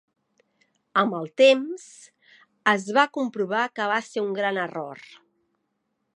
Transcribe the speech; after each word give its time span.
Amb 1.01 1.17
el 1.17 1.27
temps, 1.41 1.85
es 2.73 2.89
va 2.99 3.07
comprovar 3.19 3.69
que 3.77 3.91
va 3.93 4.01
ser 4.09 4.27
un 4.29 4.37
gran 4.41 4.63
error. 4.65 5.07